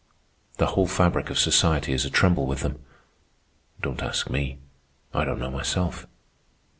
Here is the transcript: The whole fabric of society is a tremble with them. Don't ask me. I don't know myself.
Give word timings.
The 0.57 0.65
whole 0.73 0.87
fabric 0.87 1.29
of 1.29 1.37
society 1.37 1.93
is 1.93 2.05
a 2.05 2.09
tremble 2.09 2.47
with 2.47 2.61
them. 2.61 2.79
Don't 3.83 4.01
ask 4.01 4.31
me. 4.31 4.57
I 5.13 5.25
don't 5.25 5.37
know 5.37 5.51
myself. 5.51 6.07